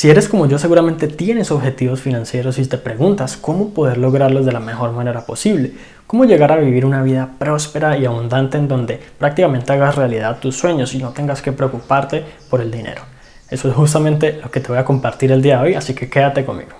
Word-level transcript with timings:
Si 0.00 0.08
eres 0.08 0.30
como 0.30 0.46
yo, 0.46 0.58
seguramente 0.58 1.08
tienes 1.08 1.50
objetivos 1.50 2.00
financieros 2.00 2.58
y 2.58 2.64
te 2.64 2.78
preguntas 2.78 3.36
cómo 3.36 3.74
poder 3.74 3.98
lograrlos 3.98 4.46
de 4.46 4.52
la 4.52 4.58
mejor 4.58 4.92
manera 4.92 5.26
posible, 5.26 5.72
cómo 6.06 6.24
llegar 6.24 6.52
a 6.52 6.56
vivir 6.56 6.86
una 6.86 7.02
vida 7.02 7.32
próspera 7.38 7.98
y 7.98 8.06
abundante 8.06 8.56
en 8.56 8.66
donde 8.66 8.98
prácticamente 9.18 9.74
hagas 9.74 9.96
realidad 9.96 10.38
tus 10.38 10.56
sueños 10.56 10.94
y 10.94 11.00
no 11.00 11.10
tengas 11.10 11.42
que 11.42 11.52
preocuparte 11.52 12.24
por 12.48 12.62
el 12.62 12.70
dinero. 12.70 13.02
Eso 13.50 13.68
es 13.68 13.74
justamente 13.74 14.40
lo 14.42 14.50
que 14.50 14.60
te 14.60 14.68
voy 14.68 14.78
a 14.78 14.86
compartir 14.86 15.32
el 15.32 15.42
día 15.42 15.58
de 15.58 15.64
hoy, 15.64 15.74
así 15.74 15.92
que 15.92 16.08
quédate 16.08 16.46
conmigo. 16.46 16.70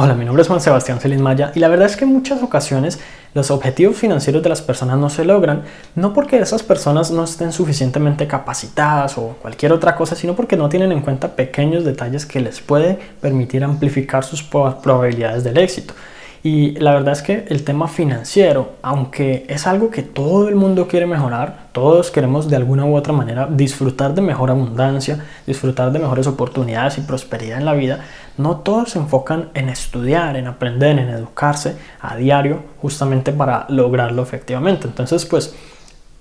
Hola, 0.00 0.14
mi 0.14 0.24
nombre 0.24 0.42
es 0.42 0.46
Juan 0.46 0.60
Sebastián 0.60 1.00
Celis 1.00 1.18
Maya 1.18 1.50
y 1.56 1.58
la 1.58 1.66
verdad 1.66 1.86
es 1.86 1.96
que 1.96 2.04
en 2.04 2.12
muchas 2.12 2.40
ocasiones 2.40 3.00
los 3.34 3.50
objetivos 3.50 3.96
financieros 3.96 4.44
de 4.44 4.48
las 4.48 4.62
personas 4.62 4.96
no 4.96 5.10
se 5.10 5.24
logran, 5.24 5.64
no 5.96 6.12
porque 6.12 6.38
esas 6.38 6.62
personas 6.62 7.10
no 7.10 7.24
estén 7.24 7.50
suficientemente 7.50 8.28
capacitadas 8.28 9.18
o 9.18 9.36
cualquier 9.42 9.72
otra 9.72 9.96
cosa, 9.96 10.14
sino 10.14 10.36
porque 10.36 10.56
no 10.56 10.68
tienen 10.68 10.92
en 10.92 11.00
cuenta 11.00 11.34
pequeños 11.34 11.84
detalles 11.84 12.26
que 12.26 12.38
les 12.38 12.60
puede 12.60 12.96
permitir 13.20 13.64
amplificar 13.64 14.22
sus 14.22 14.44
probabilidades 14.44 15.42
del 15.42 15.58
éxito. 15.58 15.94
Y 16.44 16.72
la 16.78 16.94
verdad 16.94 17.14
es 17.14 17.22
que 17.22 17.46
el 17.48 17.64
tema 17.64 17.88
financiero, 17.88 18.74
aunque 18.82 19.44
es 19.48 19.66
algo 19.66 19.90
que 19.90 20.02
todo 20.02 20.48
el 20.48 20.54
mundo 20.54 20.86
quiere 20.86 21.06
mejorar, 21.06 21.66
todos 21.72 22.12
queremos 22.12 22.48
de 22.48 22.56
alguna 22.56 22.84
u 22.84 22.94
otra 22.94 23.12
manera 23.12 23.48
disfrutar 23.50 24.14
de 24.14 24.22
mejor 24.22 24.50
abundancia, 24.50 25.24
disfrutar 25.46 25.90
de 25.90 25.98
mejores 25.98 26.28
oportunidades 26.28 26.98
y 26.98 27.00
prosperidad 27.00 27.58
en 27.58 27.64
la 27.64 27.74
vida, 27.74 28.04
no 28.38 28.58
todos 28.58 28.90
se 28.90 28.98
enfocan 28.98 29.50
en 29.54 29.68
estudiar, 29.68 30.36
en 30.36 30.46
aprender, 30.46 30.98
en 30.98 31.10
educarse 31.10 31.76
a 32.00 32.16
diario 32.16 32.62
justamente 32.80 33.32
para 33.32 33.66
lograrlo 33.68 34.22
efectivamente. 34.22 34.86
Entonces, 34.86 35.26
pues 35.26 35.54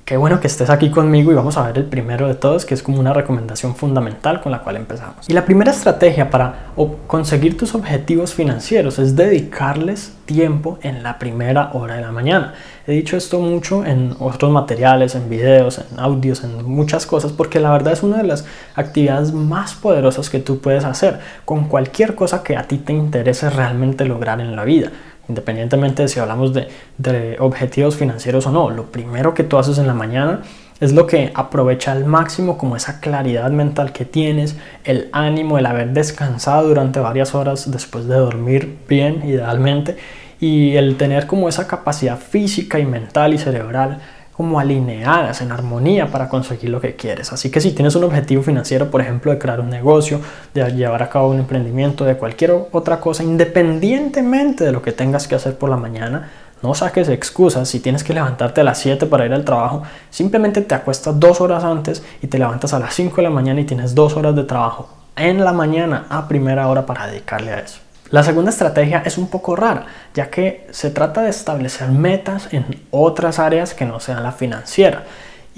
Qué 0.07 0.15
bueno 0.15 0.39
que 0.39 0.47
estés 0.47 0.69
aquí 0.69 0.89
conmigo 0.89 1.33
y 1.33 1.35
vamos 1.35 1.57
a 1.57 1.67
ver 1.67 1.79
el 1.79 1.83
primero 1.83 2.29
de 2.29 2.35
todos, 2.35 2.63
que 2.63 2.73
es 2.73 2.81
como 2.81 2.97
una 2.97 3.11
recomendación 3.11 3.75
fundamental 3.75 4.39
con 4.39 4.53
la 4.53 4.59
cual 4.59 4.77
empezamos. 4.77 5.27
Y 5.27 5.33
la 5.33 5.43
primera 5.43 5.69
estrategia 5.69 6.29
para 6.29 6.67
conseguir 7.07 7.57
tus 7.57 7.75
objetivos 7.75 8.33
financieros 8.33 8.99
es 8.99 9.17
dedicarles 9.17 10.13
tiempo 10.25 10.79
en 10.81 11.03
la 11.03 11.19
primera 11.19 11.71
hora 11.73 11.95
de 11.95 12.03
la 12.03 12.13
mañana. 12.13 12.53
He 12.87 12.93
dicho 12.93 13.17
esto 13.17 13.41
mucho 13.41 13.83
en 13.83 14.15
otros 14.19 14.49
materiales, 14.49 15.13
en 15.13 15.29
videos, 15.29 15.79
en 15.79 15.99
audios, 15.99 16.41
en 16.45 16.63
muchas 16.63 17.05
cosas, 17.05 17.33
porque 17.33 17.59
la 17.59 17.71
verdad 17.71 17.91
es 17.91 18.01
una 18.01 18.19
de 18.19 18.23
las 18.23 18.45
actividades 18.75 19.33
más 19.33 19.75
poderosas 19.75 20.29
que 20.29 20.39
tú 20.39 20.61
puedes 20.61 20.85
hacer 20.85 21.19
con 21.43 21.67
cualquier 21.67 22.15
cosa 22.15 22.43
que 22.43 22.55
a 22.55 22.63
ti 22.63 22.77
te 22.77 22.93
interese 22.93 23.49
realmente 23.49 24.05
lograr 24.05 24.39
en 24.39 24.55
la 24.55 24.63
vida 24.63 24.89
independientemente 25.29 26.03
de 26.03 26.07
si 26.07 26.19
hablamos 26.19 26.53
de, 26.53 27.37
objetivos 27.39 27.95
financieros 27.95 28.45
o 28.47 28.51
no, 28.51 28.69
lo 28.69 28.85
primero 28.91 29.33
que 29.33 29.43
tú 29.43 29.57
haces 29.57 29.77
en 29.77 29.87
la 29.87 29.93
mañana 29.93 30.41
es 30.79 30.93
lo 30.93 31.07
que 31.07 31.31
aprovecha 31.33 31.91
al 31.91 32.05
máximo 32.05 32.57
como 32.57 32.75
esa 32.75 32.99
claridad 32.99 33.49
mental 33.49 33.91
que 33.91 34.05
tienes, 34.05 34.55
el 34.83 35.09
ánimo, 35.11 35.57
el 35.57 35.65
haber 35.65 35.91
descansado 35.91 36.67
durante 36.67 36.99
varias 36.99 37.33
horas 37.33 37.71
después 37.71 38.07
de 38.07 38.15
dormir 38.15 38.77
bien, 38.87 39.23
idealmente, 39.27 39.97
y 40.39 40.75
el 40.75 40.97
tener 40.97 41.25
como 41.25 41.49
esa 41.49 41.67
capacidad 41.67 42.19
física 42.19 42.77
y 42.77 42.85
mental 42.85 43.33
y 43.33 43.39
cerebral 43.39 43.99
como 44.37 44.59
alineadas, 44.59 45.41
en 45.41 45.51
armonía 45.51 46.11
para 46.11 46.29
conseguir 46.29 46.69
lo 46.69 46.79
que 46.79 46.95
quieres. 46.95 47.33
Así 47.33 47.49
que 47.49 47.59
si 47.59 47.71
tienes 47.71 47.95
un 47.95 48.03
objetivo 48.03 48.43
financiero, 48.43 48.91
por 48.91 49.01
ejemplo, 49.01 49.31
de 49.31 49.39
crear 49.39 49.59
un 49.59 49.69
negocio, 49.69 50.21
de 50.53 50.63
llevar 50.71 51.01
a 51.01 51.09
cabo 51.09 51.29
un 51.31 51.39
emprendimiento, 51.39 52.05
de 52.05 52.15
cualquier 52.15 52.51
otra 52.71 52.99
cosa, 52.99 53.23
independientemente 53.23 54.63
de 54.63 54.71
lo 54.71 54.83
que 54.83 54.91
tengas 54.91 55.27
que 55.27 55.33
hacer 55.33 55.57
por 55.57 55.71
la 55.71 55.77
mañana, 55.77 56.29
no 56.61 56.75
saques 56.75 57.09
excusas. 57.09 57.67
Si 57.67 57.79
tienes 57.79 58.03
que 58.03 58.13
levantarte 58.13 58.61
a 58.61 58.63
las 58.63 58.77
7 58.77 59.07
para 59.07 59.25
ir 59.25 59.33
al 59.33 59.43
trabajo, 59.43 59.81
simplemente 60.11 60.61
te 60.61 60.75
acuestas 60.75 61.19
dos 61.19 61.41
horas 61.41 61.63
antes 61.63 62.03
y 62.21 62.27
te 62.27 62.37
levantas 62.37 62.73
a 62.75 62.79
las 62.79 62.93
5 62.93 63.15
de 63.15 63.23
la 63.23 63.29
mañana 63.31 63.59
y 63.61 63.65
tienes 63.65 63.95
dos 63.95 64.15
horas 64.15 64.35
de 64.35 64.43
trabajo 64.43 64.89
en 65.15 65.43
la 65.43 65.51
mañana 65.51 66.05
a 66.09 66.27
primera 66.27 66.67
hora 66.67 66.85
para 66.85 67.07
dedicarle 67.07 67.51
a 67.53 67.59
eso. 67.59 67.86
La 68.09 68.23
segunda 68.23 68.51
estrategia 68.51 69.03
es 69.05 69.17
un 69.17 69.27
poco 69.27 69.55
rara, 69.55 69.85
ya 70.13 70.29
que 70.29 70.65
se 70.71 70.91
trata 70.91 71.23
de 71.23 71.29
establecer 71.29 71.89
metas 71.89 72.47
en 72.53 72.65
otras 72.89 73.37
áreas 73.37 73.73
que 73.73 73.85
no 73.85 73.99
sean 73.99 74.23
la 74.23 74.31
financiera. 74.31 75.03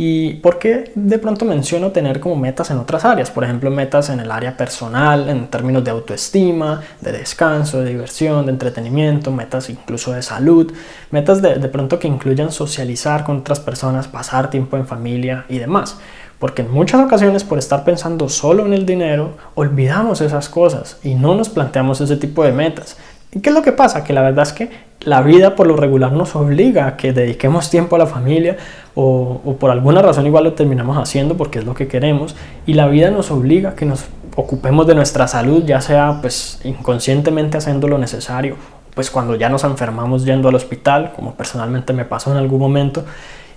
¿Y 0.01 0.35
por 0.35 0.59
qué 0.59 0.93
de 0.95 1.19
pronto 1.19 1.43
menciono 1.43 1.91
tener 1.91 2.21
como 2.21 2.37
metas 2.37 2.71
en 2.71 2.77
otras 2.77 3.03
áreas? 3.03 3.29
Por 3.29 3.43
ejemplo, 3.43 3.69
metas 3.69 4.09
en 4.09 4.21
el 4.21 4.31
área 4.31 4.55
personal, 4.55 5.27
en 5.27 5.47
términos 5.47 5.83
de 5.83 5.91
autoestima, 5.91 6.81
de 7.01 7.11
descanso, 7.11 7.81
de 7.81 7.89
diversión, 7.89 8.45
de 8.45 8.53
entretenimiento, 8.53 9.29
metas 9.29 9.69
incluso 9.69 10.13
de 10.13 10.21
salud, 10.21 10.71
metas 11.11 11.41
de, 11.41 11.55
de 11.55 11.67
pronto 11.67 11.99
que 11.99 12.07
incluyan 12.07 12.49
socializar 12.49 13.25
con 13.25 13.39
otras 13.39 13.59
personas, 13.59 14.07
pasar 14.07 14.49
tiempo 14.49 14.77
en 14.77 14.87
familia 14.87 15.45
y 15.49 15.59
demás. 15.59 15.99
Porque 16.39 16.61
en 16.61 16.71
muchas 16.71 17.01
ocasiones 17.05 17.43
por 17.43 17.59
estar 17.59 17.83
pensando 17.83 18.29
solo 18.29 18.65
en 18.65 18.73
el 18.73 18.85
dinero, 18.85 19.31
olvidamos 19.55 20.21
esas 20.21 20.47
cosas 20.49 20.97
y 21.03 21.15
no 21.15 21.35
nos 21.35 21.49
planteamos 21.49 21.99
ese 22.01 22.15
tipo 22.15 22.43
de 22.43 22.53
metas. 22.53 22.97
¿Y 23.31 23.41
qué 23.41 23.49
es 23.49 23.55
lo 23.55 23.61
que 23.61 23.73
pasa? 23.73 24.03
Que 24.03 24.13
la 24.13 24.21
verdad 24.21 24.43
es 24.43 24.53
que 24.53 24.69
la 25.01 25.21
vida 25.21 25.55
por 25.55 25.67
lo 25.67 25.75
regular 25.75 26.11
nos 26.11 26.35
obliga 26.35 26.87
a 26.87 26.97
que 26.97 27.13
dediquemos 27.13 27.69
tiempo 27.69 27.95
a 27.95 27.99
la 27.99 28.05
familia 28.05 28.57
o, 28.95 29.55
por 29.59 29.71
alguna 29.71 30.01
razón 30.01 30.25
igual 30.25 30.45
lo 30.45 30.53
terminamos 30.53 30.97
haciendo 30.97 31.37
porque 31.37 31.59
es 31.59 31.65
lo 31.65 31.73
que 31.73 31.87
queremos 31.87 32.35
y 32.65 32.73
la 32.73 32.87
vida 32.87 33.11
nos 33.11 33.31
obliga 33.31 33.71
a 33.71 33.75
que 33.75 33.85
nos 33.85 34.05
ocupemos 34.35 34.87
de 34.87 34.95
nuestra 34.95 35.27
salud, 35.27 35.63
ya 35.65 35.79
sea 35.81 36.19
pues 36.21 36.59
inconscientemente 36.63 37.57
haciendo 37.57 37.87
lo 37.87 37.97
necesario, 37.97 38.55
pues 38.95 39.11
cuando 39.11 39.35
ya 39.35 39.49
nos 39.49 39.63
enfermamos 39.63 40.25
yendo 40.25 40.49
al 40.49 40.55
hospital, 40.55 41.13
como 41.15 41.35
personalmente 41.35 41.93
me 41.93 42.05
pasó 42.05 42.31
en 42.31 42.37
algún 42.37 42.59
momento, 42.59 43.05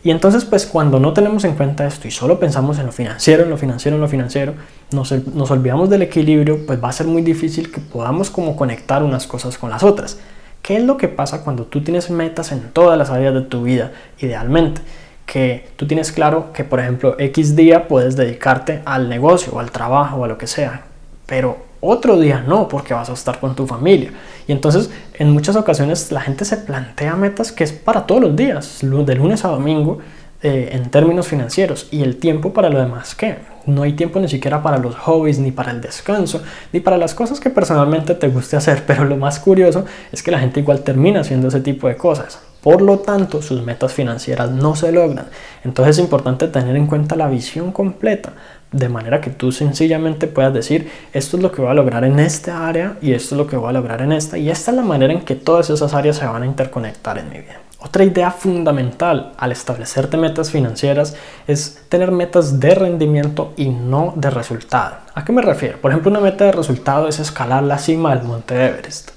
y 0.05 0.11
entonces, 0.11 0.45
pues 0.45 0.67
cuando 0.67 0.99
no 0.99 1.13
tenemos 1.13 1.45
en 1.45 1.55
cuenta 1.55 1.87
esto 1.87 2.09
y 2.09 2.11
solo 2.11 2.41
pensamos 2.41 2.79
en 2.79 2.87
lo 2.87 2.93
financiero, 2.93 3.45
en 3.45 3.51
lo 3.51 3.57
financiero, 3.57 3.97
en 3.97 4.01
lo 4.01 4.09
financiero, 4.09 4.55
nos, 4.91 5.13
nos 5.29 5.51
olvidamos 5.51 5.91
del 5.91 6.03
equilibrio, 6.03 6.67
pues 6.67 6.83
va 6.83 6.89
a 6.89 6.93
ser 6.93 7.07
muy 7.07 7.23
difícil 7.23 7.71
que 7.71 7.81
podamos 7.81 8.29
como 8.29 8.57
conectar 8.57 9.05
unas 9.05 9.29
cosas 9.29 9.57
con 9.59 9.71
las 9.71 9.85
otras. 9.85 10.19
¿Qué 10.61 10.77
es 10.77 10.83
lo 10.83 10.97
que 10.97 11.07
pasa 11.09 11.45
cuando 11.45 11.65
tú 11.65 11.83
tienes 11.83 12.11
metas 12.11 12.51
en 12.51 12.71
todas 12.73 12.99
las 12.99 13.11
áreas 13.11 13.33
de 13.35 13.43
tu 13.43 13.63
vida, 13.63 13.93
idealmente? 14.19 14.81
Que 15.25 15.69
tú 15.77 15.87
tienes 15.87 16.11
claro 16.11 16.53
que, 16.53 16.65
por 16.65 16.81
ejemplo, 16.81 17.15
X 17.19 17.55
día 17.55 17.87
puedes 17.87 18.17
dedicarte 18.17 18.83
al 18.85 19.09
negocio 19.09 19.53
o 19.55 19.61
al 19.61 19.71
trabajo 19.71 20.17
o 20.17 20.25
a 20.25 20.29
lo 20.29 20.37
que 20.37 20.49
sea, 20.49 20.83
pero 21.27 21.72
otro 21.85 22.19
día 22.19 22.45
no, 22.47 22.69
porque 22.69 22.95
vas 22.95 23.11
a 23.11 23.13
estar 23.13 23.41
con 23.41 23.57
tu 23.57 23.67
familia. 23.67 24.13
Y 24.47 24.53
entonces, 24.53 24.89
en 25.15 25.31
muchas 25.31 25.57
ocasiones, 25.57 26.13
la 26.13 26.21
gente 26.21 26.45
se 26.45 26.57
plantea 26.57 27.17
metas 27.17 27.51
que 27.51 27.65
es 27.65 27.73
para 27.73 28.07
todos 28.07 28.21
los 28.21 28.37
días, 28.37 28.79
de 28.81 29.15
lunes 29.17 29.45
a 29.45 29.49
domingo, 29.49 29.99
eh, 30.45 30.71
en 30.73 30.91
términos 30.91 31.27
financieros. 31.27 31.89
Y 31.91 32.03
el 32.03 32.19
tiempo 32.19 32.53
para 32.53 32.69
lo 32.69 32.79
demás, 32.79 33.17
¿qué? 33.17 33.39
No 33.67 33.83
hay 33.83 33.95
tiempo 33.95 34.21
ni 34.21 34.29
siquiera 34.29 34.63
para 34.63 34.79
los 34.79 34.95
hobbies, 34.95 35.41
ni 35.41 35.51
para 35.51 35.73
el 35.73 35.81
descanso, 35.81 36.43
ni 36.73 36.79
para 36.79 36.99
las 36.99 37.15
cosas 37.15 37.41
que 37.41 37.51
personalmente 37.51 38.15
te 38.15 38.29
guste 38.29 38.57
hacer. 38.57 38.85
Pero 38.87 39.05
lo 39.05 39.17
más 39.17 39.41
curioso 39.41 39.85
es 40.13 40.23
que 40.23 40.31
la 40.31 40.39
gente 40.39 40.61
igual 40.61 40.83
termina 40.83 41.23
haciendo 41.23 41.49
ese 41.49 41.61
tipo 41.61 41.89
de 41.89 41.97
cosas. 41.97 42.39
Por 42.63 42.81
lo 42.81 43.01
tanto, 43.01 43.43
sus 43.43 43.61
metas 43.65 43.93
financieras 43.93 44.53
no 44.53 44.77
se 44.77 44.93
logran. 44.93 45.27
Entonces 45.65 45.97
es 45.97 46.05
importante 46.05 46.47
tener 46.47 46.77
en 46.77 46.87
cuenta 46.87 47.17
la 47.17 47.27
visión 47.27 47.73
completa 47.73 48.35
de 48.73 48.89
manera 48.89 49.21
que 49.21 49.31
tú 49.31 49.53
sencillamente 49.53 50.27
puedas 50.27 50.53
decir, 50.53 50.91
esto 51.13 51.37
es 51.37 51.43
lo 51.43 51.53
que 51.53 51.61
voy 51.61 51.71
a 51.71 51.75
lograr 51.75 52.05
en 52.05 52.19
esta 52.19 52.67
área 52.67 52.97
y 53.01 53.13
esto 53.13 53.35
es 53.35 53.39
lo 53.39 53.47
que 53.47 53.57
voy 53.57 53.69
a 53.69 53.73
lograr 53.73 54.03
en 54.03 54.13
esta 54.13 54.39
y 54.39 54.51
esta 54.51 54.71
es 54.71 54.77
la 54.77 54.83
manera 54.83 55.13
en 55.13 55.21
que 55.21 55.35
todas 55.35 55.71
esas 55.71 55.95
áreas 55.95 56.17
se 56.17 56.27
van 56.27 56.43
a 56.43 56.47
interconectar 56.47 57.19
en 57.19 57.29
mi 57.29 57.39
vida. 57.39 57.61
Otra 57.85 58.05
idea 58.05 58.31
fundamental 58.31 59.33
al 59.37 59.51
establecerte 59.51 60.17
metas 60.17 60.53
financieras 60.53 61.17
es 61.49 61.83
tener 61.89 62.13
metas 62.13 62.61
de 62.61 62.75
rendimiento 62.77 63.53
y 63.57 63.71
no 63.71 64.15
de 64.17 64.31
resultado. 64.31 64.97
¿A 65.15 65.25
qué 65.25 65.33
me 65.33 65.43
refiero? 65.43 65.79
Por 65.79 65.91
ejemplo, 65.91 66.11
una 66.11 66.21
meta 66.21 66.45
de 66.45 66.53
resultado 66.53 67.09
es 67.09 67.19
escalar 67.19 67.65
la 67.65 67.79
cima 67.79 68.15
del 68.15 68.25
monte 68.25 68.55
Everest. 68.55 69.11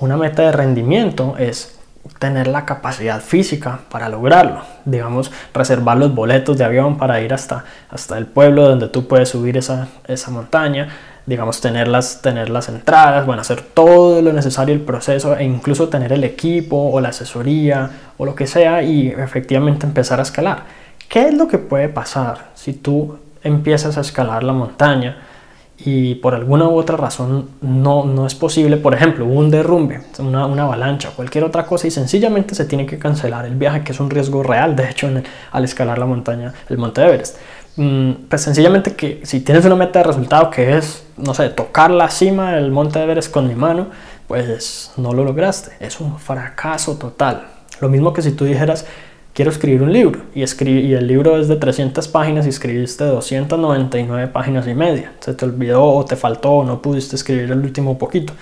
Una 0.00 0.16
meta 0.16 0.42
de 0.42 0.50
rendimiento 0.50 1.36
es 1.38 1.73
tener 2.18 2.46
la 2.46 2.64
capacidad 2.64 3.20
física 3.20 3.80
para 3.90 4.08
lograrlo. 4.08 4.62
Digamos, 4.84 5.32
reservar 5.52 5.96
los 5.96 6.14
boletos 6.14 6.56
de 6.58 6.64
avión 6.64 6.98
para 6.98 7.20
ir 7.20 7.32
hasta, 7.32 7.64
hasta 7.90 8.18
el 8.18 8.26
pueblo 8.26 8.68
donde 8.68 8.88
tú 8.88 9.08
puedes 9.08 9.30
subir 9.30 9.56
esa, 9.56 9.88
esa 10.06 10.30
montaña. 10.30 10.88
Digamos, 11.26 11.60
tener 11.62 11.88
las, 11.88 12.20
tener 12.20 12.50
las 12.50 12.68
entradas, 12.68 13.24
bueno, 13.24 13.40
hacer 13.40 13.62
todo 13.62 14.20
lo 14.20 14.32
necesario 14.32 14.74
el 14.74 14.82
proceso 14.82 15.36
e 15.36 15.44
incluso 15.44 15.88
tener 15.88 16.12
el 16.12 16.22
equipo 16.22 16.90
o 16.90 17.00
la 17.00 17.08
asesoría 17.08 17.90
o 18.18 18.26
lo 18.26 18.34
que 18.34 18.46
sea 18.46 18.82
y 18.82 19.08
efectivamente 19.08 19.86
empezar 19.86 20.18
a 20.18 20.22
escalar. 20.22 20.64
¿Qué 21.08 21.28
es 21.28 21.34
lo 21.34 21.48
que 21.48 21.58
puede 21.58 21.88
pasar 21.88 22.50
si 22.54 22.74
tú 22.74 23.18
empiezas 23.42 23.96
a 23.96 24.02
escalar 24.02 24.44
la 24.44 24.52
montaña? 24.52 25.16
Y 25.76 26.14
por 26.16 26.34
alguna 26.34 26.68
u 26.68 26.76
otra 26.76 26.96
razón 26.96 27.48
no, 27.60 28.04
no 28.04 28.26
es 28.26 28.34
posible, 28.34 28.76
por 28.76 28.94
ejemplo, 28.94 29.26
un 29.26 29.50
derrumbe, 29.50 30.02
una, 30.18 30.46
una 30.46 30.62
avalancha, 30.62 31.10
cualquier 31.10 31.44
otra 31.44 31.66
cosa 31.66 31.86
y 31.86 31.90
sencillamente 31.90 32.54
se 32.54 32.64
tiene 32.64 32.86
que 32.86 32.98
cancelar 32.98 33.44
el 33.44 33.56
viaje, 33.56 33.82
que 33.82 33.92
es 33.92 34.00
un 34.00 34.08
riesgo 34.08 34.42
real, 34.42 34.76
de 34.76 34.88
hecho, 34.88 35.10
al 35.50 35.64
escalar 35.64 35.98
la 35.98 36.06
montaña, 36.06 36.54
el 36.68 36.78
Monte 36.78 37.02
Everest. 37.02 37.36
Mm, 37.76 38.12
pues 38.28 38.42
sencillamente 38.42 38.94
que 38.94 39.20
si 39.24 39.40
tienes 39.40 39.64
una 39.64 39.74
meta 39.74 39.98
de 39.98 40.04
resultado 40.04 40.48
que 40.48 40.76
es, 40.76 41.04
no 41.16 41.34
sé, 41.34 41.48
tocar 41.50 41.90
la 41.90 42.08
cima 42.08 42.52
del 42.52 42.70
Monte 42.70 43.02
Everest 43.02 43.32
con 43.32 43.48
mi 43.48 43.56
mano, 43.56 43.88
pues 44.28 44.92
no 44.96 45.12
lo 45.12 45.24
lograste. 45.24 45.72
Es 45.80 46.00
un 46.00 46.18
fracaso 46.18 46.96
total. 46.96 47.48
Lo 47.80 47.88
mismo 47.88 48.12
que 48.12 48.22
si 48.22 48.30
tú 48.30 48.44
dijeras, 48.44 48.86
quiero 49.34 49.50
escribir 49.50 49.82
un 49.82 49.92
libro 49.92 50.22
y, 50.34 50.42
y 50.42 50.94
el 50.94 51.06
libro 51.06 51.38
es 51.38 51.48
de 51.48 51.56
300 51.56 52.08
páginas 52.08 52.46
y 52.46 52.48
escribiste 52.48 53.04
299 53.04 54.28
páginas 54.28 54.66
y 54.66 54.74
media. 54.74 55.12
Se 55.20 55.34
te 55.34 55.44
olvidó 55.44 55.84
o 55.84 56.04
te 56.04 56.16
faltó 56.16 56.52
o 56.52 56.64
no 56.64 56.80
pudiste 56.80 57.16
escribir 57.16 57.50
el 57.50 57.58
último 57.58 57.98
poquito. 57.98 58.32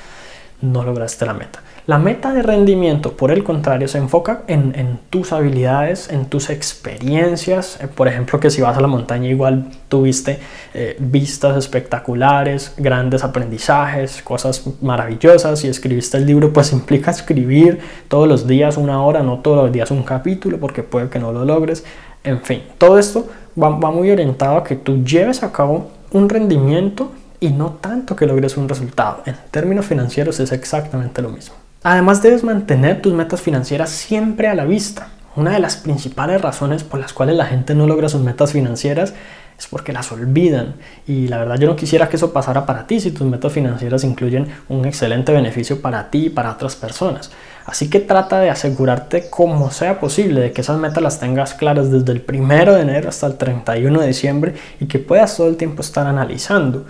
No 0.61 0.85
lograste 0.85 1.27
la 1.27 1.35
meta. 1.35 1.61
La 1.85 1.99
meta 1.99 2.33
de 2.33 2.43
rendimiento, 2.43 3.17
por 3.17 3.33
el 3.33 3.43
contrario, 3.43 3.89
se 3.89 3.99
enfoca 3.99 4.45
en, 4.47 5.01
tus 5.11 5.33
habilidades, 5.33 6.11
en 6.11 6.27
tus 6.27 6.49
experiencias. 6.49 7.77
Eh, 7.81 7.89
por 7.89 8.07
ejemplo, 8.07 8.39
que 8.39 8.51
si 8.51 8.61
vas 8.61 8.77
a 8.77 8.81
la 8.81 8.87
montaña 8.87 9.29
igual 9.29 9.65
tuviste 9.89 10.39
eh, 10.75 10.97
vistas 11.01 11.57
espectaculares, 11.57 12.73
grandes 12.77 13.25
aprendizajes, 13.25 14.23
cosas 14.23 14.63
maravillosas 14.81 15.65
y 15.65 15.69
escribiste 15.69 16.19
el 16.19 16.27
libro, 16.27 16.53
pues 16.53 16.73
implica 16.73 17.11
escribir 17.11 17.81
todos 18.07 18.29
los 18.29 18.47
días 18.47 18.77
una 18.77 19.03
hora, 19.03 19.25
no 19.25 19.41
todos 19.41 19.65
los 19.65 19.73
días 19.73 19.91
un 19.91 20.05
capítulo, 20.05 20.61
porque 20.61 20.85
puede 20.85 21.09
que 21.09 21.19
no 21.19 21.33
lo 21.33 21.45
logres. 21.45 21.85
En 22.23 22.43
fin, 22.43 22.63
todo 22.79 22.97
esto 22.97 23.27
va 23.61 23.71
muy 23.71 24.09
orientado 24.09 24.57
a 24.57 24.63
que 24.63 24.77
tú 24.77 25.03
lleves 25.03 25.43
a 25.43 25.51
cabo 25.51 25.91
un 26.13 26.29
rendimiento 26.29 27.11
y 27.41 27.49
no 27.49 27.73
tanto 27.81 28.15
que 28.15 28.25
logres 28.25 28.57
un 28.57 28.69
resultado. 28.69 29.25
En 29.27 29.35
términos 29.51 29.85
financieros 29.85 30.39
es 30.39 30.53
exactamente 30.53 31.21
lo 31.21 31.31
mismo. 31.31 31.57
Además 31.85 32.23
debes 32.23 32.45
mantener 32.45 33.03
tus 33.03 33.13
metas 33.13 33.41
financieras 33.41 33.91
siempre 33.91 34.47
a 34.47 34.55
la 34.55 34.65
vista. 34.65 35.09
Una 35.35 35.51
de 35.51 35.59
las 35.59 35.77
principales 35.77 36.41
razones 36.41 36.85
por 36.85 37.01
las 37.01 37.13
cuales 37.13 37.37
la 37.37 37.47
gente 37.47 37.75
no 37.75 37.89
logra 37.89 38.09
sus 38.09 38.21
metas 38.21 38.53
financieras 38.53 39.15
es 39.59 39.67
porque 39.67 39.93
las 39.93 40.13
olvidan. 40.13 40.77
Y 41.09 41.27
la 41.27 41.39
verdad 41.39 41.59
yo 41.59 41.67
no 41.67 41.75
quisiera 41.75 42.09
que 42.09 42.17
eso 42.17 42.33
pasara 42.33 42.67
para 42.67 42.87
ti 42.87 43.01
si 43.01 43.11
tus 43.11 43.27
metas 43.27 43.53
financieras 43.53 44.05
incluyen 44.05 44.47
un 44.69 44.85
excelente 44.85 45.33
beneficio 45.33 45.83
para 45.83 46.09
ti 46.09 46.27
y 46.27 46.31
para 46.31 46.53
otras 46.53 46.77
personas. 46.77 47.33
Así 47.67 47.91
que 47.91 47.99
trata 47.99 48.39
de 48.39 48.51
asegurarte 48.51 49.29
como 49.29 49.71
sea 49.73 49.99
posible 49.99 50.41
de 50.41 50.53
que 50.53 50.61
esas 50.61 50.79
metas 50.79 51.03
las 51.03 51.19
tengas 51.19 51.55
claras 51.55 51.91
desde 51.91 52.13
el 52.13 52.21
primero 52.21 52.75
de 52.75 52.83
enero 52.83 53.09
hasta 53.09 53.27
el 53.27 53.37
31 53.37 54.01
de 54.01 54.07
diciembre 54.07 54.55
y 54.79 54.87
que 54.87 55.01
puedas 55.01 55.37
todo 55.37 55.49
el 55.49 55.57
tiempo 55.57 55.83
estar 55.83 56.07
analizando 56.07 56.87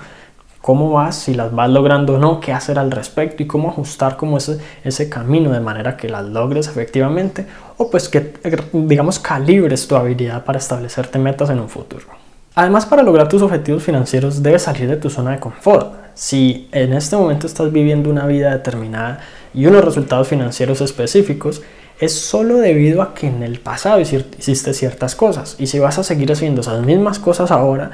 cómo 0.63 0.91
vas, 0.93 1.17
si 1.17 1.35
las 1.35 1.55
vas 1.55 1.69
logrando 1.69 2.15
o 2.15 2.19
no, 2.19 2.41
qué 2.41 2.53
hacer 2.53 2.79
al 2.79 2.91
respecto 2.91 3.43
y 3.43 3.47
cómo 3.47 3.69
ajustar 3.69 4.17
como 4.17 4.39
ese, 4.39 4.59
ese 4.85 5.11
camino 5.11 5.51
de 5.51 5.61
manera 5.61 5.97
que 5.99 6.09
las 6.09 6.25
logres 6.25 6.69
efectivamente 6.69 7.47
o 7.77 7.91
pues 7.91 8.09
que 8.09 8.33
digamos 8.73 9.19
calibres 9.19 9.87
tu 9.87 9.97
habilidad 9.97 10.45
para 10.45 10.59
establecerte 10.59 11.19
metas 11.19 11.51
en 11.51 11.59
un 11.59 11.69
futuro. 11.69 12.07
Además, 12.55 12.87
para 12.87 13.03
lograr 13.03 13.29
tus 13.29 13.43
objetivos 13.43 13.83
financieros 13.83 14.43
debes 14.43 14.63
salir 14.63 14.89
de 14.89 14.97
tu 14.97 15.11
zona 15.11 15.33
de 15.33 15.41
confort. 15.41 15.95
Si 16.15 16.69
en 16.71 16.93
este 16.93 17.17
momento 17.17 17.47
estás 17.47 17.73
viviendo 17.73 18.11
una 18.11 18.27
vida 18.27 18.51
determinada 18.51 19.21
y 19.55 19.67
unos 19.67 19.85
resultados 19.85 20.29
financieros 20.29 20.81
específicos, 20.83 21.63
es 21.99 22.13
solo 22.13 22.59
debido 22.59 23.01
a 23.01 23.15
que 23.15 23.27
en 23.27 23.43
el 23.43 23.59
pasado 23.59 24.01
hiciste 24.01 24.75
ciertas 24.75 25.15
cosas. 25.15 25.57
Y 25.59 25.67
si 25.67 25.79
vas 25.79 25.99
a 25.99 26.05
seguir 26.05 26.31
haciendo 26.31 26.61
esas 26.61 26.85
mismas 26.85 27.19
cosas 27.19 27.51
ahora, 27.51 27.91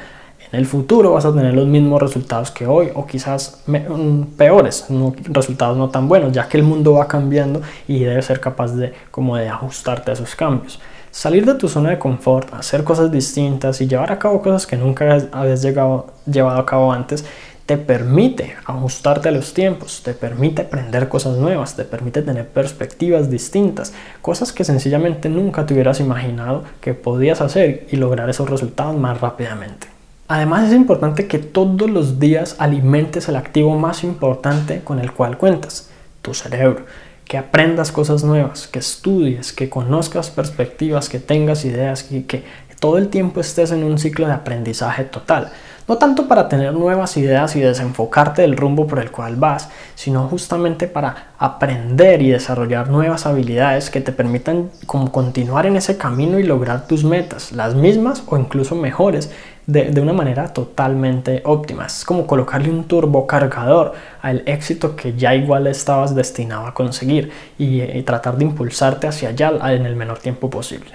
en 0.53 0.59
el 0.59 0.67
futuro 0.67 1.13
vas 1.13 1.25
a 1.25 1.35
tener 1.35 1.55
los 1.55 1.67
mismos 1.67 2.01
resultados 2.01 2.51
que 2.51 2.67
hoy 2.67 2.89
o 2.95 3.07
quizás 3.07 3.63
mm, 3.67 4.23
peores, 4.37 4.87
resultados 5.25 5.77
no 5.77 5.91
tan 5.91 6.09
buenos, 6.09 6.33
ya 6.33 6.49
que 6.49 6.57
el 6.57 6.63
mundo 6.63 6.95
va 6.95 7.07
cambiando 7.07 7.61
y 7.87 8.01
debes 8.01 8.27
ser 8.27 8.41
capaz 8.41 8.73
de, 8.73 8.93
como 9.11 9.37
de 9.37 9.49
ajustarte 9.49 10.11
a 10.11 10.15
esos 10.15 10.35
cambios. 10.35 10.81
Salir 11.11 11.45
de 11.45 11.55
tu 11.55 11.69
zona 11.69 11.91
de 11.91 11.99
confort, 11.99 12.53
hacer 12.55 12.85
cosas 12.85 13.11
distintas 13.11 13.81
y 13.81 13.89
llevar 13.89 14.13
a 14.13 14.19
cabo 14.19 14.41
cosas 14.41 14.67
que 14.67 14.77
nunca 14.77 15.19
habías 15.33 15.63
llegado, 15.63 16.07
llevado 16.31 16.61
a 16.61 16.67
cabo 16.67 16.93
antes, 16.93 17.25
te 17.67 17.77
permite 17.77 18.57
ajustarte 18.65 19.29
a 19.29 19.33
los 19.33 19.53
tiempos, 19.53 20.03
te 20.03 20.15
permite 20.15 20.63
aprender 20.63 21.09
cosas 21.11 21.37
nuevas, 21.37 21.77
te 21.77 21.85
permite 21.85 22.23
tener 22.23 22.49
perspectivas 22.49 23.31
distintas, 23.31 23.93
cosas 24.23 24.53
que 24.55 24.65
sencillamente 24.65 25.29
nunca 25.29 25.67
te 25.67 25.75
hubieras 25.75 26.01
imaginado 26.01 26.65
que 26.81 26.95
podías 26.95 27.43
hacer 27.43 27.87
y 27.91 27.97
lograr 27.97 28.31
esos 28.31 28.49
resultados 28.49 28.97
más 28.97 29.21
rápidamente. 29.21 29.98
Además 30.29 30.69
es 30.69 30.75
importante 30.75 31.27
que 31.27 31.39
todos 31.39 31.89
los 31.89 32.21
días 32.21 32.57
alimentes 32.59 33.31
el 33.31 33.37
activo 33.37 33.79
más 33.79 34.05
importante 34.05 34.83
con 34.85 34.99
el 34.99 35.13
cual 35.13 35.39
cuentas, 35.39 35.89
tu 36.21 36.35
cerebro. 36.35 36.85
Que 37.25 37.39
aprendas 37.39 37.93
cosas 37.93 38.25
nuevas, 38.25 38.69
que 38.69 38.79
estudies, 38.79 39.55
que 39.55 39.71
conozcas 39.71 40.31
perspectivas, 40.31 41.09
que 41.09 41.19
tengas 41.19 41.65
ideas 41.65 42.13
y 42.13 42.23
que 42.23 42.45
todo 42.79 42.99
el 42.99 43.09
tiempo 43.09 43.41
estés 43.41 43.73
en 43.73 43.85
un 43.85 43.99
ciclo 43.99 44.27
de 44.27 44.35
aprendizaje 44.35 45.05
total. 45.05 45.51
No 45.89 45.97
tanto 45.97 46.29
para 46.29 46.49
tener 46.51 46.75
nuevas 46.75 47.17
ideas 47.17 47.57
y 47.57 47.61
desenfocarte 47.61 48.43
del 48.43 48.57
rumbo 48.57 48.87
por 48.87 48.99
el 48.99 49.11
cual 49.11 49.37
vas, 49.37 49.71
sino 49.95 50.29
justamente 50.29 50.87
para 50.87 51.29
aprender 51.39 52.21
y 52.21 52.31
desarrollar 52.31 52.91
nuevas 52.91 53.25
habilidades 53.25 53.89
que 53.89 54.03
te 54.03 54.13
permitan 54.13 54.71
continuar 54.87 55.65
en 55.65 55.77
ese 55.77 55.97
camino 55.97 56.39
y 56.39 56.43
lograr 56.43 56.87
tus 56.87 57.05
metas, 57.05 57.53
las 57.53 57.75
mismas 57.75 58.23
o 58.27 58.37
incluso 58.37 58.75
mejores, 58.75 59.31
de, 59.69 60.01
una 60.01 60.13
manera 60.13 60.49
totalmente 60.49 61.43
óptima. 61.45 61.87
Es 61.87 62.05
como 62.05 62.27
colocarle 62.27 62.71
un 62.71 62.85
turbocargador 62.85 63.93
al 64.23 64.43
éxito 64.47 64.97
que 64.97 65.15
ya 65.15 65.35
igual 65.35 65.67
estabas 65.67 66.15
destinado 66.15 66.67
a 66.67 66.75
conseguir 66.75 67.31
y, 67.59 67.83
y 67.83 68.03
tratar 68.03 68.37
de 68.37 68.47
impulsarte 68.47 69.07
hacia 69.07 69.29
allá 69.29 69.53
en 69.73 69.87
el 69.87 69.95
menor 69.95 70.19
tiempo 70.19 70.49
posible. 70.49 70.93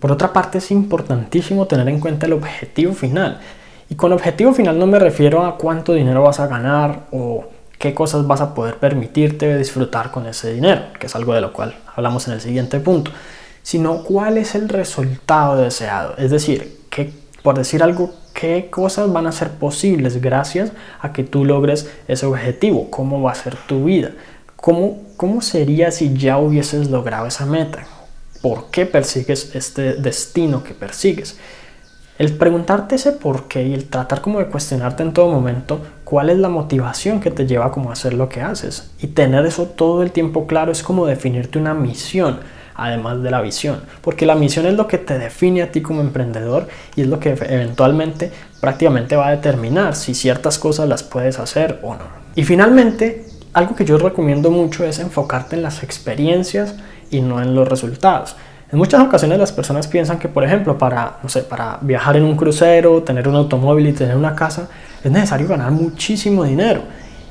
Por 0.00 0.10
otra 0.10 0.32
parte, 0.32 0.58
es 0.58 0.70
importantísimo 0.70 1.66
tener 1.66 1.88
en 1.88 2.00
cuenta 2.00 2.26
el 2.26 2.32
objetivo 2.32 2.94
final 2.94 3.40
y 3.90 3.94
con 3.94 4.12
objetivo 4.12 4.52
final 4.52 4.78
no 4.78 4.86
me 4.86 4.98
refiero 4.98 5.44
a 5.44 5.58
cuánto 5.58 5.92
dinero 5.92 6.22
vas 6.22 6.40
a 6.40 6.46
ganar 6.46 7.06
o 7.12 7.44
qué 7.78 7.92
cosas 7.92 8.26
vas 8.26 8.40
a 8.40 8.54
poder 8.54 8.76
permitirte 8.76 9.56
disfrutar 9.58 10.10
con 10.10 10.26
ese 10.26 10.52
dinero, 10.54 10.82
que 10.98 11.06
es 11.06 11.14
algo 11.14 11.34
de 11.34 11.42
lo 11.42 11.52
cual 11.52 11.76
hablamos 11.94 12.26
en 12.28 12.34
el 12.34 12.40
siguiente 12.40 12.80
punto, 12.80 13.10
sino 13.62 14.02
cuál 14.02 14.38
es 14.38 14.54
el 14.54 14.68
resultado 14.68 15.56
deseado. 15.56 16.14
Es 16.16 16.30
decir, 16.30 16.80
que, 16.88 17.23
por 17.44 17.58
decir 17.58 17.82
algo, 17.82 18.10
qué 18.32 18.68
cosas 18.70 19.12
van 19.12 19.26
a 19.26 19.32
ser 19.32 19.50
posibles 19.50 20.22
gracias 20.22 20.72
a 20.98 21.12
que 21.12 21.24
tú 21.24 21.44
logres 21.44 21.90
ese 22.08 22.24
objetivo, 22.24 22.90
cómo 22.90 23.20
va 23.20 23.32
a 23.32 23.34
ser 23.34 23.54
tu 23.54 23.84
vida, 23.84 24.12
cómo, 24.56 25.02
cómo 25.18 25.42
sería 25.42 25.90
si 25.90 26.14
ya 26.14 26.38
hubieses 26.38 26.88
logrado 26.88 27.26
esa 27.26 27.44
meta, 27.44 27.86
por 28.40 28.70
qué 28.70 28.86
persigues 28.86 29.54
este 29.54 29.92
destino 29.92 30.64
que 30.64 30.72
persigues. 30.72 31.36
El 32.16 32.32
preguntarte 32.32 32.94
ese 32.94 33.12
por 33.12 33.46
qué 33.46 33.62
y 33.64 33.74
el 33.74 33.90
tratar 33.90 34.22
como 34.22 34.38
de 34.38 34.46
cuestionarte 34.46 35.02
en 35.02 35.12
todo 35.12 35.30
momento 35.30 35.82
cuál 36.04 36.30
es 36.30 36.38
la 36.38 36.48
motivación 36.48 37.20
que 37.20 37.30
te 37.30 37.46
lleva 37.46 37.72
como 37.72 37.90
a 37.90 37.92
hacer 37.92 38.14
lo 38.14 38.30
que 38.30 38.40
haces 38.40 38.90
y 39.02 39.08
tener 39.08 39.44
eso 39.44 39.66
todo 39.66 40.02
el 40.02 40.12
tiempo 40.12 40.46
claro 40.46 40.72
es 40.72 40.82
como 40.82 41.04
definirte 41.04 41.58
una 41.58 41.74
misión 41.74 42.38
además 42.74 43.22
de 43.22 43.30
la 43.30 43.40
visión, 43.40 43.80
porque 44.02 44.26
la 44.26 44.34
misión 44.34 44.66
es 44.66 44.74
lo 44.74 44.86
que 44.88 44.98
te 44.98 45.18
define 45.18 45.62
a 45.62 45.70
ti 45.70 45.80
como 45.80 46.00
emprendedor 46.00 46.68
y 46.96 47.02
es 47.02 47.06
lo 47.06 47.20
que 47.20 47.30
eventualmente 47.30 48.32
prácticamente 48.60 49.16
va 49.16 49.28
a 49.28 49.30
determinar 49.30 49.94
si 49.94 50.14
ciertas 50.14 50.58
cosas 50.58 50.88
las 50.88 51.02
puedes 51.02 51.38
hacer 51.38 51.78
o 51.82 51.94
no. 51.94 52.04
Y 52.34 52.44
finalmente, 52.44 53.26
algo 53.52 53.76
que 53.76 53.84
yo 53.84 53.98
recomiendo 53.98 54.50
mucho 54.50 54.84
es 54.84 54.98
enfocarte 54.98 55.56
en 55.56 55.62
las 55.62 55.82
experiencias 55.82 56.74
y 57.10 57.20
no 57.20 57.40
en 57.40 57.54
los 57.54 57.68
resultados. 57.68 58.36
En 58.72 58.78
muchas 58.78 59.00
ocasiones 59.00 59.38
las 59.38 59.52
personas 59.52 59.86
piensan 59.86 60.18
que, 60.18 60.28
por 60.28 60.42
ejemplo, 60.42 60.76
para, 60.76 61.18
no 61.22 61.28
sé, 61.28 61.42
para 61.42 61.78
viajar 61.80 62.16
en 62.16 62.24
un 62.24 62.36
crucero, 62.36 63.04
tener 63.04 63.28
un 63.28 63.36
automóvil 63.36 63.86
y 63.86 63.92
tener 63.92 64.16
una 64.16 64.34
casa, 64.34 64.68
es 65.04 65.12
necesario 65.12 65.46
ganar 65.46 65.70
muchísimo 65.70 66.42
dinero. 66.42 66.82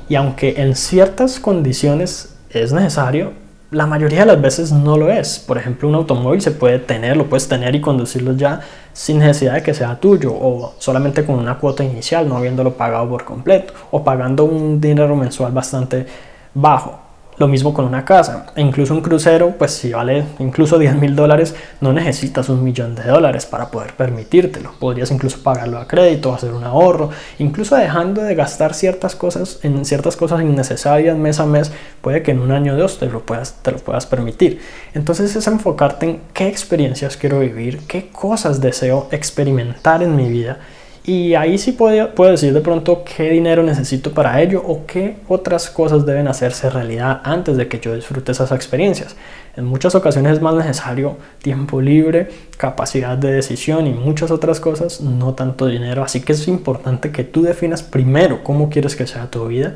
Y 0.08 0.14
aunque 0.14 0.54
en 0.56 0.74
ciertas 0.74 1.38
condiciones 1.38 2.34
es 2.48 2.72
necesario, 2.72 3.32
la 3.74 3.86
mayoría 3.86 4.20
de 4.20 4.26
las 4.26 4.40
veces 4.40 4.72
no 4.72 4.96
lo 4.96 5.10
es. 5.10 5.38
Por 5.38 5.58
ejemplo, 5.58 5.88
un 5.88 5.94
automóvil 5.96 6.40
se 6.40 6.52
puede 6.52 6.78
tener, 6.78 7.16
lo 7.16 7.26
puedes 7.26 7.48
tener 7.48 7.74
y 7.74 7.80
conducirlo 7.80 8.32
ya 8.32 8.60
sin 8.92 9.18
necesidad 9.18 9.54
de 9.54 9.62
que 9.62 9.74
sea 9.74 9.98
tuyo 9.98 10.32
o 10.32 10.74
solamente 10.78 11.24
con 11.24 11.36
una 11.36 11.58
cuota 11.58 11.84
inicial, 11.84 12.28
no 12.28 12.36
habiéndolo 12.36 12.74
pagado 12.74 13.08
por 13.08 13.24
completo 13.24 13.74
o 13.90 14.04
pagando 14.04 14.44
un 14.44 14.80
dinero 14.80 15.16
mensual 15.16 15.52
bastante 15.52 16.06
bajo. 16.54 17.03
Lo 17.36 17.48
mismo 17.48 17.74
con 17.74 17.84
una 17.84 18.04
casa. 18.04 18.46
E 18.54 18.60
incluso 18.60 18.94
un 18.94 19.00
crucero, 19.00 19.54
pues 19.58 19.72
si 19.72 19.92
vale 19.92 20.24
incluso 20.38 20.78
10 20.78 20.94
mil 20.96 21.16
dólares, 21.16 21.54
no 21.80 21.92
necesitas 21.92 22.48
un 22.48 22.62
millón 22.62 22.94
de 22.94 23.02
dólares 23.02 23.44
para 23.44 23.70
poder 23.70 23.94
permitírtelo. 23.94 24.72
Podrías 24.78 25.10
incluso 25.10 25.42
pagarlo 25.42 25.78
a 25.78 25.88
crédito, 25.88 26.32
hacer 26.32 26.52
un 26.52 26.62
ahorro, 26.62 27.10
incluso 27.38 27.74
dejando 27.74 28.22
de 28.22 28.36
gastar 28.36 28.72
ciertas 28.72 29.16
cosas 29.16 29.58
en 29.62 29.84
ciertas 29.84 30.16
cosas 30.16 30.42
innecesarias 30.42 31.16
mes 31.16 31.40
a 31.40 31.46
mes, 31.46 31.72
puede 32.00 32.22
que 32.22 32.30
en 32.30 32.40
un 32.40 32.52
año 32.52 32.74
o 32.74 32.76
dos 32.76 32.98
te 32.98 33.06
lo 33.06 33.26
puedas, 33.26 33.54
te 33.62 33.72
lo 33.72 33.78
puedas 33.78 34.06
permitir. 34.06 34.60
Entonces 34.94 35.34
es 35.34 35.46
enfocarte 35.48 36.06
en 36.06 36.20
qué 36.32 36.46
experiencias 36.46 37.16
quiero 37.16 37.40
vivir, 37.40 37.80
qué 37.88 38.10
cosas 38.10 38.60
deseo 38.60 39.08
experimentar 39.10 40.02
en 40.02 40.14
mi 40.14 40.28
vida 40.28 40.58
y 41.06 41.34
ahí 41.34 41.58
sí 41.58 41.72
puedo, 41.72 42.14
puedo 42.14 42.30
decir 42.30 42.54
de 42.54 42.62
pronto 42.62 43.04
qué 43.04 43.28
dinero 43.28 43.62
necesito 43.62 44.12
para 44.14 44.40
ello 44.40 44.62
o 44.64 44.86
qué 44.86 45.18
otras 45.28 45.68
cosas 45.68 46.06
deben 46.06 46.28
hacerse 46.28 46.70
realidad 46.70 47.20
antes 47.24 47.58
de 47.58 47.68
que 47.68 47.78
yo 47.78 47.94
disfrute 47.94 48.32
esas 48.32 48.50
experiencias. 48.52 49.14
En 49.54 49.66
muchas 49.66 49.94
ocasiones 49.94 50.32
es 50.32 50.40
más 50.40 50.54
necesario 50.54 51.18
tiempo 51.42 51.82
libre, 51.82 52.28
capacidad 52.56 53.18
de 53.18 53.32
decisión 53.32 53.86
y 53.86 53.92
muchas 53.92 54.30
otras 54.30 54.60
cosas, 54.60 55.02
no 55.02 55.34
tanto 55.34 55.66
dinero. 55.66 56.02
Así 56.02 56.22
que 56.22 56.32
es 56.32 56.48
importante 56.48 57.12
que 57.12 57.22
tú 57.22 57.42
definas 57.42 57.82
primero 57.82 58.42
cómo 58.42 58.70
quieres 58.70 58.96
que 58.96 59.06
sea 59.06 59.30
tu 59.30 59.46
vida 59.46 59.74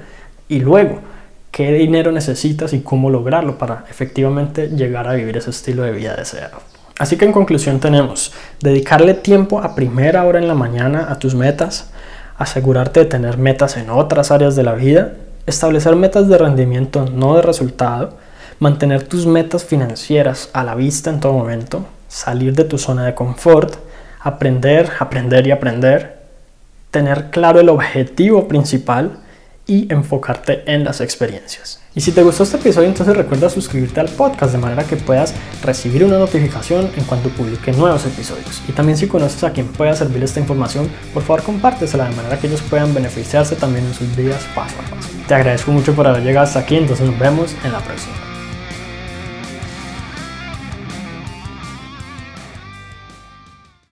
y 0.49 0.61
luego 0.61 1.01
qué 1.51 1.73
dinero 1.75 2.11
necesitas 2.11 2.73
y 2.73 2.81
cómo 2.81 3.11
lograrlo 3.11 3.59
para 3.59 3.85
efectivamente 3.91 4.69
llegar 4.69 5.07
a 5.07 5.13
vivir 5.13 5.37
ese 5.37 5.51
estilo 5.51 5.83
de 5.83 5.93
vida 5.93 6.17
deseado. 6.17 6.68
Así 6.99 7.17
que 7.17 7.25
en 7.25 7.33
conclusión 7.33 7.79
tenemos 7.79 8.33
dedicarle 8.61 9.15
tiempo 9.15 9.61
a 9.61 9.75
primera 9.75 10.25
hora 10.25 10.39
en 10.39 10.49
la 10.49 10.55
mañana 10.55 11.07
a 11.11 11.19
tus 11.19 11.35
metas, 11.35 11.91
asegurarte 12.37 13.01
de 13.01 13.07
tener 13.07 13.39
metas 13.39 13.77
en 13.77 13.91
otras 13.91 14.31
áreas 14.31 14.57
de 14.57 14.65
la 14.65 14.75
vida, 14.75 15.13
establecer 15.47 15.95
metas 15.97 16.29
de 16.29 16.39
rendimiento, 16.39 17.07
no 17.07 17.37
de 17.37 17.43
resultado, 17.43 18.19
mantener 18.59 19.05
tus 19.05 19.27
metas 19.27 19.65
financieras 19.65 20.51
a 20.53 20.65
la 20.65 20.75
vista 20.75 21.11
en 21.11 21.21
todo 21.21 21.33
momento, 21.33 21.87
salir 22.09 22.55
de 22.55 22.65
tu 22.65 22.79
zona 22.79 23.07
de 23.07 23.15
confort, 23.15 23.77
aprender, 24.21 24.91
aprender 24.99 25.47
y 25.47 25.53
aprender, 25.53 26.19
tener 26.91 27.31
claro 27.31 27.61
el 27.61 27.69
objetivo 27.69 28.49
principal 28.49 29.19
y 29.69 29.87
enfocarte 29.93 30.65
en 30.67 30.83
las 30.83 31.01
experiencias. 31.01 31.81
Y 31.95 32.01
si 32.01 32.11
te 32.11 32.23
gustó 32.23 32.43
este 32.43 32.57
episodio, 32.57 32.89
entonces 32.89 33.17
recuerda 33.17 33.51
suscribirte 33.51 34.01
al 34.01 34.09
podcast 34.09 34.53
de 34.53 34.59
manera 34.59 34.85
que 34.85 34.97
puedas 34.97 35.35
recibir 35.63 36.05
una 36.05 36.19
notificación 36.19 36.91
en 36.97 37.05
cuanto 37.05 37.29
publique 37.29 37.73
nuevos 37.73 38.05
episodios. 38.07 38.63
Y 38.67 38.73
también 38.73 38.97
si 38.97 39.07
conoces 39.07 39.45
a 39.45 39.53
quien 39.53 39.69
pueda 39.69 39.95
servir 39.95 40.25
esta 40.25 40.41
información, 40.41 40.89
por 41.13 41.23
favor 41.23 41.43
compártesela 41.43 42.09
de 42.09 42.17
manera 42.17 42.39
que 42.39 42.47
ellos 42.47 42.63
puedan 42.63 42.95
beneficiarse 42.95 43.57
también 43.57 43.85
en 43.85 43.95
sus 43.95 44.17
vidas 44.17 44.43
paso 44.55 44.75
a 44.81 44.91
paso. 44.91 45.09
Te 45.29 45.35
agradezco 45.35 45.71
mucho 45.71 45.95
por 45.95 46.07
haber 46.07 46.23
llegado 46.23 46.47
hasta 46.47 46.61
aquí, 46.61 46.77
entonces 46.77 47.07
nos 47.07 47.19
vemos 47.19 47.55
en 47.65 47.73
la 47.73 47.81
próxima. 47.81 48.28